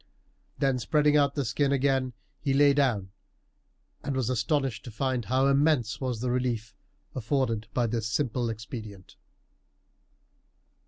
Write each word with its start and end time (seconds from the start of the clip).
Then 0.57 0.79
spreading 0.79 1.15
out 1.15 1.35
the 1.35 1.45
skin 1.45 1.71
again 1.71 2.13
he 2.39 2.55
lay 2.55 2.73
down, 2.73 3.11
and 4.03 4.15
was 4.15 4.31
astonished 4.31 4.83
to 4.85 4.89
find 4.91 5.25
how 5.25 5.45
immense 5.45 6.01
was 6.01 6.21
the 6.21 6.31
relief 6.31 6.73
afforded 7.13 7.67
by 7.75 7.85
this 7.85 8.07
simple 8.07 8.49
expedient. 8.49 9.15